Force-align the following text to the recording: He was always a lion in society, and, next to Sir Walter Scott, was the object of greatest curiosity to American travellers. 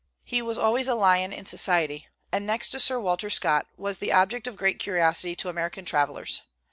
He 0.23 0.41
was 0.41 0.57
always 0.57 0.87
a 0.87 0.95
lion 0.95 1.31
in 1.31 1.45
society, 1.45 2.07
and, 2.31 2.43
next 2.47 2.69
to 2.69 2.79
Sir 2.79 2.99
Walter 2.99 3.29
Scott, 3.29 3.67
was 3.77 3.99
the 3.99 4.11
object 4.11 4.47
of 4.47 4.55
greatest 4.55 4.81
curiosity 4.81 5.35
to 5.35 5.47
American 5.47 5.85
travellers. 5.85 6.41